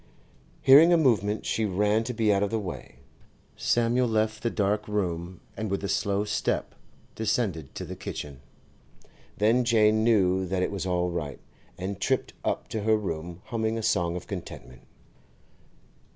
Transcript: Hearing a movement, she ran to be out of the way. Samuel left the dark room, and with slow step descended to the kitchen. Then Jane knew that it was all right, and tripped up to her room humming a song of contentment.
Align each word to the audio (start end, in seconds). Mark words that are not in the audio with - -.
Hearing 0.63 0.91
a 0.91 0.97
movement, 0.97 1.45
she 1.45 1.63
ran 1.63 2.03
to 2.05 2.13
be 2.15 2.33
out 2.33 2.41
of 2.41 2.49
the 2.49 2.57
way. 2.57 2.95
Samuel 3.55 4.07
left 4.07 4.41
the 4.41 4.49
dark 4.49 4.87
room, 4.87 5.41
and 5.55 5.69
with 5.69 5.87
slow 5.91 6.23
step 6.23 6.73
descended 7.13 7.75
to 7.75 7.85
the 7.85 7.95
kitchen. 7.95 8.41
Then 9.37 9.63
Jane 9.63 10.03
knew 10.03 10.47
that 10.47 10.63
it 10.63 10.71
was 10.71 10.87
all 10.87 11.11
right, 11.11 11.39
and 11.77 12.01
tripped 12.01 12.33
up 12.43 12.67
to 12.69 12.81
her 12.81 12.97
room 12.97 13.43
humming 13.45 13.77
a 13.77 13.83
song 13.83 14.15
of 14.15 14.25
contentment. 14.25 14.81